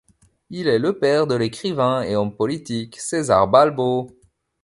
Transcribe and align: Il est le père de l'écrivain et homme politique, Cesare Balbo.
Il 0.49 0.67
est 0.67 0.79
le 0.79 0.97
père 0.97 1.27
de 1.27 1.35
l'écrivain 1.35 2.01
et 2.01 2.15
homme 2.15 2.35
politique, 2.35 2.99
Cesare 2.99 3.47
Balbo. 3.47 4.07